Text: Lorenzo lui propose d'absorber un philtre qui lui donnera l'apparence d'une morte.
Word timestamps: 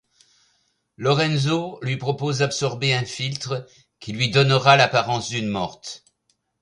Lorenzo 0.97 1.77
lui 1.83 1.95
propose 1.95 2.39
d'absorber 2.39 2.91
un 2.95 3.05
philtre 3.05 3.67
qui 3.99 4.13
lui 4.13 4.31
donnera 4.31 4.75
l'apparence 4.75 5.29
d'une 5.29 5.45
morte. 5.47 6.03